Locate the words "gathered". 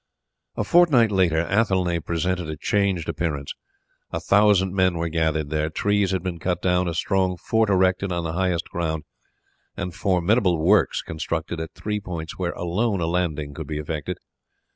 5.09-5.51